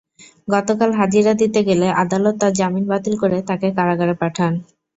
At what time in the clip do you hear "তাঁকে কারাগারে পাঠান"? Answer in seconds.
3.49-4.53